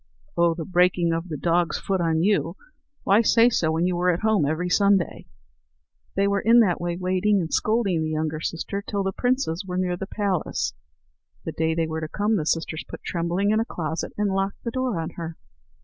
"Oh, 0.35 0.55
the 0.55 0.65
breaking 0.65 1.13
of 1.13 1.27
the 1.29 1.37
dog's 1.37 1.77
foot 1.77 2.01
on 2.01 2.23
you! 2.23 2.57
Why 3.03 3.21
say 3.21 3.51
so 3.51 3.71
when 3.71 3.85
you 3.85 3.95
were 3.95 4.09
at 4.09 4.21
home 4.21 4.47
every 4.47 4.67
Sunday?" 4.67 5.27
They 6.15 6.27
were 6.27 6.43
that 6.43 6.81
way 6.81 6.97
waiting, 6.97 7.39
and 7.39 7.53
scolding 7.53 8.01
the 8.01 8.09
younger 8.09 8.39
sister, 8.41 8.81
till 8.81 9.03
the 9.03 9.11
princes 9.13 9.63
were 9.63 9.77
near 9.77 9.95
the 9.95 10.07
place. 10.07 10.73
The 11.45 11.51
day 11.51 11.75
they 11.75 11.85
were 11.85 12.01
to 12.01 12.07
come, 12.07 12.35
the 12.37 12.47
sisters 12.47 12.83
put 12.87 13.03
Trembling 13.03 13.51
in 13.51 13.59
a 13.59 13.63
closet, 13.65 14.11
and 14.17 14.31
locked 14.33 14.63
the 14.63 14.71
door 14.71 14.99
on 14.99 15.11
her. 15.17 15.37